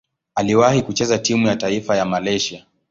Aliwahi 0.35 0.81
kucheza 0.81 1.17
timu 1.19 1.47
ya 1.47 1.55
taifa 1.55 1.97
ya 1.97 2.05
Malaysia. 2.05 2.65